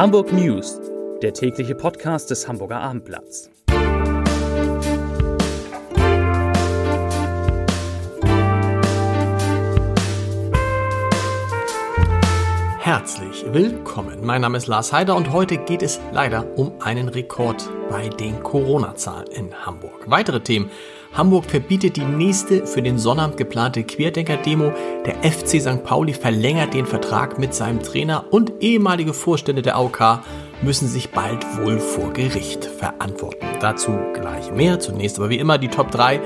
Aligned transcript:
Hamburg 0.00 0.32
News, 0.32 0.80
der 1.20 1.34
tägliche 1.34 1.74
Podcast 1.74 2.30
des 2.30 2.48
Hamburger 2.48 2.80
Abendblatts. 2.80 3.50
Herzlich 12.78 13.44
willkommen. 13.52 14.24
Mein 14.24 14.40
Name 14.40 14.56
ist 14.56 14.68
Lars 14.68 14.90
Heider 14.90 15.14
und 15.16 15.32
heute 15.32 15.58
geht 15.58 15.82
es 15.82 16.00
leider 16.14 16.46
um 16.56 16.80
einen 16.80 17.10
Rekord 17.10 17.68
bei 17.90 18.08
den 18.08 18.42
Corona-Zahlen 18.42 19.26
in 19.26 19.66
Hamburg. 19.66 20.04
Weitere 20.06 20.40
Themen. 20.40 20.70
Hamburg 21.12 21.46
verbietet 21.46 21.96
die 21.96 22.04
nächste 22.04 22.66
für 22.66 22.82
den 22.82 22.98
Sonnabend 22.98 23.36
geplante 23.36 23.82
Querdenker-Demo. 23.82 24.72
Der 25.04 25.16
FC 25.28 25.60
St. 25.60 25.82
Pauli 25.82 26.14
verlängert 26.14 26.72
den 26.72 26.86
Vertrag 26.86 27.36
mit 27.38 27.52
seinem 27.54 27.82
Trainer 27.82 28.24
und 28.30 28.52
ehemalige 28.60 29.12
Vorstände 29.12 29.62
der 29.62 29.76
AOK 29.76 30.20
müssen 30.62 30.88
sich 30.88 31.10
bald 31.10 31.44
wohl 31.58 31.80
vor 31.80 32.12
Gericht 32.12 32.64
verantworten. 32.64 33.44
Dazu 33.60 33.98
gleich 34.14 34.52
mehr. 34.52 34.78
Zunächst 34.78 35.18
aber 35.18 35.30
wie 35.30 35.38
immer 35.38 35.58
die 35.58 35.68
Top 35.68 35.90
3. 35.90 36.20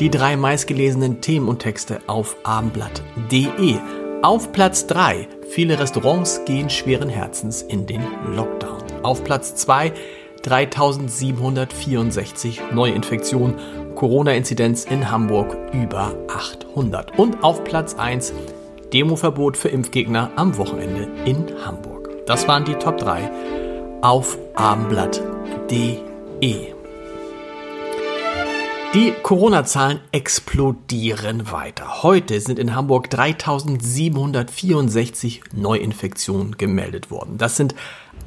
Die 0.00 0.10
drei 0.10 0.36
meistgelesenen 0.36 1.20
Themen 1.20 1.48
und 1.48 1.60
Texte 1.60 2.00
auf 2.06 2.36
abendblatt.de. 2.42 3.76
Auf 4.22 4.50
Platz 4.52 4.88
3 4.88 5.28
Viele 5.48 5.78
Restaurants 5.78 6.44
gehen 6.44 6.68
schweren 6.68 7.08
Herzens 7.08 7.62
in 7.62 7.86
den 7.86 8.02
Lockdown. 8.34 8.82
Auf 9.02 9.24
Platz 9.24 9.54
2 9.54 9.92
3764 10.42 12.60
Neuinfektionen, 12.72 13.54
Corona-Inzidenz 13.96 14.84
in 14.84 15.10
Hamburg 15.10 15.56
über 15.72 16.14
800. 16.28 17.18
Und 17.18 17.42
auf 17.42 17.64
Platz 17.64 17.94
1 17.94 18.32
Demoverbot 18.92 19.56
für 19.56 19.70
Impfgegner 19.70 20.30
am 20.36 20.56
Wochenende 20.58 21.08
in 21.24 21.46
Hamburg. 21.64 22.10
Das 22.26 22.46
waren 22.46 22.64
die 22.64 22.74
Top 22.74 22.98
3 22.98 23.28
auf 24.02 24.38
abendblatt.de. 24.54 26.76
Die 28.94 29.12
Corona-Zahlen 29.22 30.00
explodieren 30.12 31.50
weiter. 31.50 32.02
Heute 32.02 32.40
sind 32.40 32.58
in 32.58 32.74
Hamburg 32.74 33.10
3764 33.10 35.42
Neuinfektionen 35.52 36.56
gemeldet 36.56 37.10
worden. 37.10 37.36
Das 37.36 37.56
sind 37.56 37.74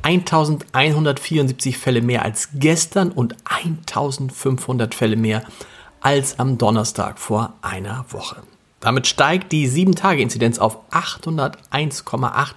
1174 0.02 1.78
Fälle 1.78 2.02
mehr 2.02 2.24
als 2.24 2.50
gestern 2.54 3.12
und 3.12 3.36
1500 3.46 4.96
Fälle 4.96 5.16
mehr 5.16 5.44
als 6.02 6.40
am 6.40 6.58
Donnerstag 6.58 7.20
vor 7.20 7.54
einer 7.62 8.06
Woche. 8.10 8.44
Damit 8.80 9.08
steigt 9.08 9.52
die 9.52 9.68
7-Tage-Inzidenz 9.68 10.60
auf 10.60 10.78
801,8 10.92 12.54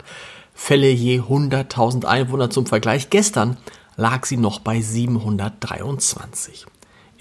Fälle 0.55 0.91
je 0.91 1.21
100.000 1.21 2.05
Einwohner 2.05 2.51
zum 2.51 2.67
Vergleich. 2.67 3.11
Gestern 3.11 3.57
lag 3.97 4.25
sie 4.27 4.37
noch 4.37 4.61
bei 4.61 4.81
723. 4.81 6.67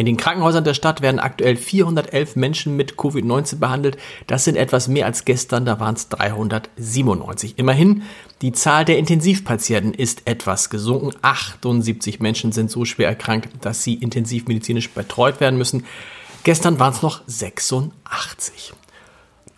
In 0.02 0.08
den 0.08 0.18
Krankenhäusern 0.18 0.64
der 0.64 0.74
Stadt 0.74 1.02
werden 1.02 1.20
aktuell 1.20 1.56
411 1.56 2.36
Menschen 2.36 2.76
mit 2.76 2.96
Covid-19 2.96 3.60
behandelt. 3.60 3.98
Das 4.26 4.44
sind 4.44 4.56
etwas 4.56 4.88
mehr 4.88 5.06
als 5.06 5.26
gestern, 5.26 5.64
da 5.64 5.80
waren 5.80 5.94
es 5.94 6.10
397. 6.10 7.60
Immerhin, 7.60 8.02
die 8.42 8.52
Zahl 8.52 8.84
der 8.84 8.98
Intensivpatienten 8.98 9.94
ist 9.94 10.24
etwas 10.26 10.72
gesunken. 10.72 11.12
78 11.22 12.20
Menschen 12.20 12.52
sind 12.52 12.72
so 12.72 12.84
schwer 12.84 13.10
erkrankt, 13.10 13.50
dass 13.64 13.84
sie 13.84 13.94
intensivmedizinisch 13.94 14.90
betreut 14.90 15.40
werden 15.40 15.60
müssen. 15.60 15.86
Gestern 16.44 16.80
waren 16.80 16.94
es 16.94 17.04
noch 17.04 17.22
86. 17.28 18.74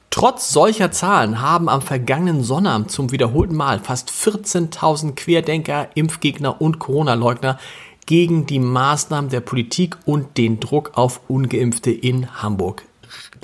Trotz 0.09 0.49
solcher 0.49 0.91
Zahlen 0.91 1.41
haben 1.41 1.69
am 1.69 1.81
vergangenen 1.81 2.43
Sonnabend 2.43 2.91
zum 2.91 3.13
wiederholten 3.13 3.55
Mal 3.55 3.79
fast 3.79 4.11
14.000 4.11 5.15
Querdenker, 5.15 5.87
Impfgegner 5.95 6.61
und 6.61 6.79
Corona-Leugner 6.79 7.57
gegen 8.05 8.45
die 8.45 8.59
Maßnahmen 8.59 9.29
der 9.29 9.41
Politik 9.41 9.97
und 10.05 10.37
den 10.37 10.59
Druck 10.59 10.91
auf 10.95 11.21
ungeimpfte 11.27 11.91
in 11.91 12.41
Hamburg 12.41 12.83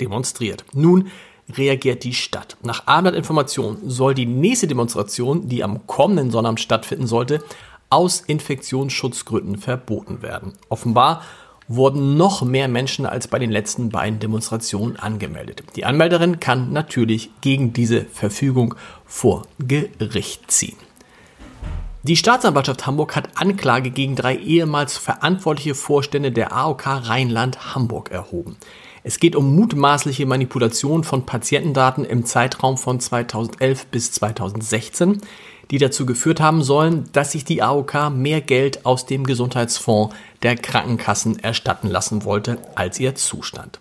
demonstriert. 0.00 0.64
Nun 0.72 1.10
reagiert 1.56 2.04
die 2.04 2.14
Stadt. 2.14 2.56
Nach 2.62 2.86
Abendinformation 2.86 3.78
soll 3.84 4.14
die 4.14 4.26
nächste 4.26 4.66
Demonstration, 4.66 5.48
die 5.48 5.64
am 5.64 5.86
kommenden 5.86 6.30
Sonnabend 6.30 6.60
stattfinden 6.60 7.06
sollte, 7.06 7.42
aus 7.88 8.20
Infektionsschutzgründen 8.20 9.56
verboten 9.56 10.22
werden. 10.22 10.52
Offenbar 10.68 11.22
wurden 11.66 12.16
noch 12.16 12.42
mehr 12.42 12.68
Menschen 12.68 13.06
als 13.06 13.28
bei 13.28 13.38
den 13.38 13.50
letzten 13.50 13.90
beiden 13.90 14.18
Demonstrationen 14.18 14.96
angemeldet. 14.96 15.62
Die 15.76 15.84
Anmelderin 15.84 16.40
kann 16.40 16.72
natürlich 16.72 17.30
gegen 17.40 17.72
diese 17.72 18.04
Verfügung 18.06 18.74
vor 19.06 19.46
Gericht 19.58 20.50
ziehen. 20.50 20.76
Die 22.02 22.16
Staatsanwaltschaft 22.16 22.86
Hamburg 22.86 23.14
hat 23.14 23.28
Anklage 23.34 23.90
gegen 23.90 24.16
drei 24.16 24.34
ehemals 24.34 24.96
verantwortliche 24.96 25.74
Vorstände 25.74 26.32
der 26.32 26.50
AOK 26.56 26.86
Rheinland 26.86 27.74
Hamburg 27.74 28.10
erhoben. 28.10 28.56
Es 29.02 29.20
geht 29.20 29.36
um 29.36 29.54
mutmaßliche 29.54 30.24
Manipulation 30.24 31.04
von 31.04 31.26
Patientendaten 31.26 32.06
im 32.06 32.24
Zeitraum 32.24 32.78
von 32.78 33.00
2011 33.00 33.86
bis 33.88 34.12
2016, 34.12 35.20
die 35.70 35.76
dazu 35.76 36.06
geführt 36.06 36.40
haben 36.40 36.62
sollen, 36.62 37.04
dass 37.12 37.32
sich 37.32 37.44
die 37.44 37.62
AOK 37.62 38.10
mehr 38.10 38.40
Geld 38.40 38.86
aus 38.86 39.04
dem 39.04 39.24
Gesundheitsfonds 39.24 40.14
der 40.42 40.56
Krankenkassen 40.56 41.38
erstatten 41.38 41.88
lassen 41.88 42.24
wollte, 42.24 42.56
als 42.76 42.98
ihr 42.98 43.14
zustand. 43.14 43.78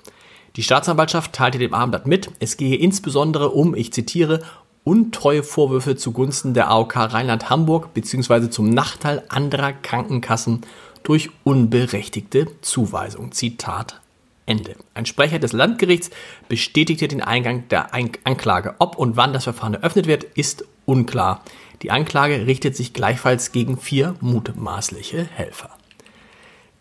Die 0.58 0.63
Staatsanwaltschaft 0.63 1.31
teilte 1.31 1.58
dem 1.58 1.74
Abendblatt 1.74 2.06
mit, 2.06 2.31
es 2.40 2.58
gehe 2.58 2.75
insbesondere 2.75 3.52
um, 3.52 3.75
ich 3.75 3.94
zitiere, 3.94 4.41
untreue 4.89 5.44
Vorwürfe 5.44 5.97
zugunsten 5.97 6.55
der 6.55 6.72
AOK 6.72 6.95
Rheinland-Hamburg 6.95 7.94
bzw. 7.94 8.50
zum 8.50 8.72
Nachteil 8.72 9.22
anderer 9.29 9.72
Krankenkassen 9.72 10.61
durch 11.03 11.29
unberechtigte 11.44 12.47
Zuweisung. 12.61 13.31
Zitat 13.31 14.01
Ende. 14.47 14.75
Ein 14.95 15.05
Sprecher 15.05 15.38
des 15.38 15.53
Landgerichts 15.53 16.09
bestätigte 16.47 17.07
den 17.07 17.22
Eingang 17.22 17.67
der 17.69 17.94
Anklage. 17.94 18.73
Ob 18.79 18.97
und 18.97 19.16
wann 19.16 19.31
das 19.31 19.44
Verfahren 19.44 19.75
eröffnet 19.75 20.07
wird, 20.07 20.23
ist 20.23 20.66
unklar. 20.85 21.44
Die 21.83 21.91
Anklage 21.91 22.47
richtet 22.47 22.75
sich 22.75 22.91
gleichfalls 22.91 23.51
gegen 23.51 23.78
vier 23.78 24.16
mutmaßliche 24.22 25.23
Helfer. 25.23 25.69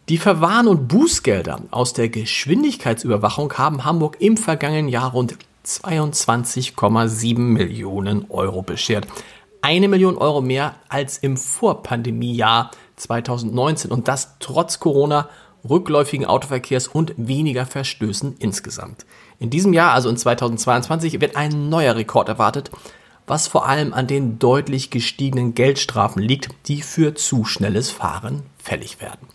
Die 0.09 0.17
Verwarn- 0.17 0.67
und 0.67 0.89
Bußgelder 0.89 1.61
aus 1.71 1.93
der 1.93 2.09
Geschwindigkeitsüberwachung 2.09 3.53
haben 3.59 3.85
Hamburg 3.85 4.17
im 4.21 4.39
vergangenen 4.39 4.89
Jahr 4.89 5.13
rund 5.13 5.37
22,7 5.69 7.39
Millionen 7.39 8.31
Euro 8.31 8.63
beschert. 8.63 9.07
Eine 9.61 9.89
Million 9.89 10.17
Euro 10.17 10.41
mehr 10.41 10.77
als 10.89 11.19
im 11.19 11.37
Vorpandemiejahr 11.37 12.71
2019 12.97 13.91
und 13.91 14.09
das 14.09 14.37
trotz 14.41 14.81
Corona, 14.81 15.29
rückläufigen 15.69 16.27
Autoverkehrs 16.27 16.89
und 16.89 17.13
weniger 17.17 17.67
Verstößen 17.67 18.37
insgesamt. 18.39 19.05
In 19.39 19.51
diesem 19.51 19.73
Jahr, 19.73 19.93
also 19.93 20.09
in 20.09 20.17
2022, 20.17 21.21
wird 21.21 21.37
ein 21.37 21.69
neuer 21.69 21.97
Rekord 21.97 22.29
erwartet, 22.29 22.71
was 23.27 23.47
vor 23.47 23.69
allem 23.69 23.93
an 23.93 24.07
den 24.07 24.39
deutlich 24.39 24.91
gestiegenen 24.91 25.55
Geldstrafen 25.55 26.23
liegt, 26.23 26.49
die 26.67 26.81
für 26.81 27.15
zu 27.15 27.45
schnelles 27.45 27.91
Fahren 27.91 28.45
fällig 28.59 29.01
werden. 29.01 29.29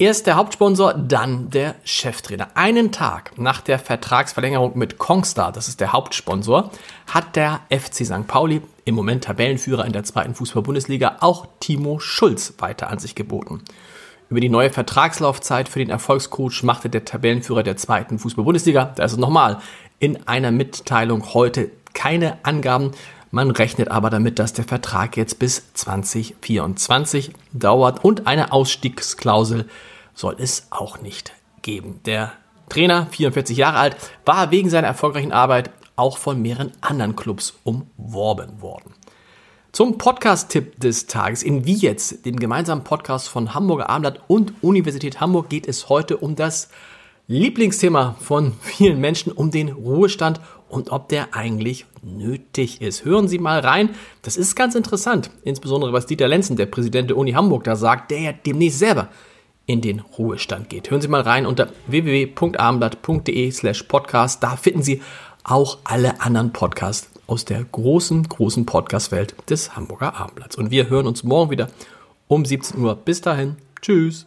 Erst 0.00 0.26
der 0.26 0.36
Hauptsponsor, 0.36 0.94
dann 0.94 1.50
der 1.50 1.74
Cheftrainer. 1.84 2.48
Einen 2.54 2.90
Tag 2.90 3.36
nach 3.36 3.60
der 3.60 3.78
Vertragsverlängerung 3.78 4.78
mit 4.78 4.96
Kongstar, 4.96 5.52
das 5.52 5.68
ist 5.68 5.78
der 5.78 5.92
Hauptsponsor, 5.92 6.70
hat 7.06 7.36
der 7.36 7.60
FC 7.68 8.06
St. 8.06 8.26
Pauli, 8.26 8.62
im 8.86 8.94
Moment 8.94 9.24
Tabellenführer 9.24 9.84
in 9.84 9.92
der 9.92 10.04
zweiten 10.04 10.34
Fußball-Bundesliga, 10.34 11.18
auch 11.20 11.46
Timo 11.60 11.98
Schulz 11.98 12.54
weiter 12.60 12.88
an 12.88 12.98
sich 12.98 13.14
geboten. 13.14 13.62
Über 14.30 14.40
die 14.40 14.48
neue 14.48 14.70
Vertragslaufzeit 14.70 15.68
für 15.68 15.80
den 15.80 15.90
Erfolgscoach 15.90 16.62
machte 16.62 16.88
der 16.88 17.04
Tabellenführer 17.04 17.62
der 17.62 17.76
zweiten 17.76 18.18
Fußball-Bundesliga, 18.18 18.94
da 18.96 19.04
ist 19.04 19.12
es 19.12 19.18
nochmal, 19.18 19.58
in 19.98 20.26
einer 20.26 20.50
Mitteilung 20.50 21.34
heute 21.34 21.72
keine 21.92 22.42
Angaben. 22.42 22.92
Man 23.32 23.52
rechnet 23.52 23.90
aber 23.90 24.10
damit, 24.10 24.40
dass 24.40 24.52
der 24.52 24.64
Vertrag 24.64 25.16
jetzt 25.16 25.38
bis 25.38 25.72
2024 25.74 27.32
dauert 27.52 28.04
und 28.04 28.26
eine 28.26 28.52
Ausstiegsklausel 28.52 29.68
soll 30.14 30.36
es 30.38 30.66
auch 30.70 31.00
nicht 31.00 31.32
geben. 31.62 32.00
Der 32.06 32.32
Trainer, 32.68 33.06
44 33.10 33.56
Jahre 33.56 33.78
alt, 33.78 33.96
war 34.24 34.50
wegen 34.50 34.68
seiner 34.68 34.88
erfolgreichen 34.88 35.32
Arbeit 35.32 35.70
auch 35.94 36.18
von 36.18 36.42
mehreren 36.42 36.72
anderen 36.80 37.14
Clubs 37.14 37.54
umworben 37.62 38.62
worden. 38.62 38.94
Zum 39.70 39.98
Podcast-Tipp 39.98 40.80
des 40.80 41.06
Tages 41.06 41.44
in 41.44 41.64
Wie 41.64 41.76
jetzt, 41.76 42.26
dem 42.26 42.36
gemeinsamen 42.36 42.82
Podcast 42.82 43.28
von 43.28 43.54
Hamburger 43.54 43.88
Abendblatt 43.88 44.24
und 44.26 44.54
Universität 44.62 45.20
Hamburg, 45.20 45.48
geht 45.48 45.68
es 45.68 45.88
heute 45.88 46.16
um 46.16 46.34
das 46.34 46.68
Lieblingsthema 47.30 48.16
von 48.18 48.54
vielen 48.60 49.00
Menschen, 49.00 49.30
um 49.30 49.52
den 49.52 49.68
Ruhestand 49.68 50.40
und 50.68 50.90
ob 50.90 51.08
der 51.08 51.32
eigentlich 51.32 51.86
nötig 52.02 52.82
ist. 52.82 53.04
Hören 53.04 53.28
Sie 53.28 53.38
mal 53.38 53.60
rein. 53.60 53.90
Das 54.22 54.36
ist 54.36 54.56
ganz 54.56 54.74
interessant, 54.74 55.30
insbesondere 55.44 55.92
was 55.92 56.06
Dieter 56.06 56.26
Lenzen, 56.26 56.56
der 56.56 56.66
Präsident 56.66 57.08
der 57.08 57.16
Uni 57.16 57.30
Hamburg, 57.30 57.62
da 57.62 57.76
sagt, 57.76 58.10
der 58.10 58.20
ja 58.20 58.32
demnächst 58.32 58.80
selber 58.80 59.10
in 59.66 59.80
den 59.80 60.00
Ruhestand 60.00 60.68
geht. 60.70 60.90
Hören 60.90 61.02
Sie 61.02 61.06
mal 61.06 61.20
rein 61.20 61.46
unter 61.46 61.68
www.abendblatt.de 61.86 63.52
slash 63.52 63.84
podcast. 63.84 64.42
Da 64.42 64.56
finden 64.56 64.82
Sie 64.82 65.00
auch 65.44 65.78
alle 65.84 66.20
anderen 66.20 66.52
Podcasts 66.52 67.10
aus 67.28 67.44
der 67.44 67.62
großen, 67.62 68.28
großen 68.28 68.66
Podcast-Welt 68.66 69.36
des 69.48 69.76
Hamburger 69.76 70.16
Abendblatts. 70.16 70.56
Und 70.56 70.72
wir 70.72 70.90
hören 70.90 71.06
uns 71.06 71.22
morgen 71.22 71.52
wieder 71.52 71.70
um 72.26 72.44
17 72.44 72.80
Uhr. 72.80 72.96
Bis 72.96 73.20
dahin, 73.20 73.54
tschüss. 73.80 74.26